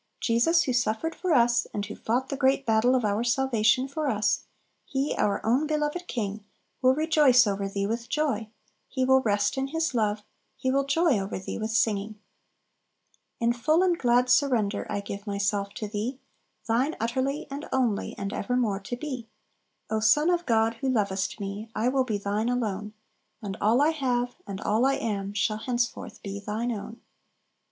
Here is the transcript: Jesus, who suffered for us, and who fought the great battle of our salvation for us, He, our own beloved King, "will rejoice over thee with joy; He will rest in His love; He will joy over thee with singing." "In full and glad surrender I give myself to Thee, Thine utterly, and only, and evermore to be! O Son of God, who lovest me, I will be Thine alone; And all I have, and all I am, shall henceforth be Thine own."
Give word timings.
Jesus, 0.19 0.63
who 0.63 0.73
suffered 0.73 1.13
for 1.13 1.31
us, 1.31 1.67
and 1.75 1.85
who 1.85 1.95
fought 1.95 2.29
the 2.29 2.35
great 2.35 2.65
battle 2.65 2.95
of 2.95 3.05
our 3.05 3.23
salvation 3.23 3.87
for 3.87 4.07
us, 4.07 4.45
He, 4.83 5.13
our 5.15 5.39
own 5.45 5.67
beloved 5.67 6.07
King, 6.07 6.43
"will 6.81 6.95
rejoice 6.95 7.45
over 7.45 7.69
thee 7.69 7.85
with 7.85 8.09
joy; 8.09 8.49
He 8.87 9.05
will 9.05 9.21
rest 9.21 9.59
in 9.59 9.67
His 9.67 9.93
love; 9.93 10.23
He 10.57 10.71
will 10.71 10.85
joy 10.85 11.19
over 11.19 11.37
thee 11.37 11.59
with 11.59 11.69
singing." 11.69 12.19
"In 13.39 13.53
full 13.53 13.83
and 13.83 13.95
glad 13.95 14.27
surrender 14.27 14.87
I 14.89 15.01
give 15.01 15.27
myself 15.27 15.69
to 15.75 15.87
Thee, 15.87 16.19
Thine 16.67 16.95
utterly, 16.99 17.45
and 17.51 17.69
only, 17.71 18.15
and 18.17 18.33
evermore 18.33 18.79
to 18.79 18.95
be! 18.95 19.27
O 19.91 19.99
Son 19.99 20.31
of 20.31 20.47
God, 20.47 20.77
who 20.81 20.89
lovest 20.89 21.39
me, 21.39 21.69
I 21.75 21.89
will 21.89 22.05
be 22.05 22.17
Thine 22.17 22.49
alone; 22.49 22.93
And 23.43 23.55
all 23.61 23.83
I 23.83 23.89
have, 23.91 24.33
and 24.47 24.59
all 24.61 24.83
I 24.83 24.95
am, 24.95 25.35
shall 25.35 25.57
henceforth 25.57 26.23
be 26.23 26.39
Thine 26.39 26.71
own." 26.71 27.01